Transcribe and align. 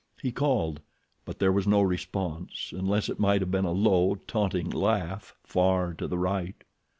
He 0.19 0.31
called; 0.31 0.81
but 1.25 1.37
there 1.37 1.51
was 1.51 1.67
no 1.67 1.79
response, 1.83 2.73
unless 2.75 3.07
it 3.07 3.19
might 3.19 3.39
have 3.41 3.51
been 3.51 3.65
a 3.65 3.71
low, 3.71 4.15
taunting 4.25 4.71
laugh 4.71 5.35
far 5.43 5.93
to 5.93 6.07
the 6.07 6.17
right. 6.17 6.63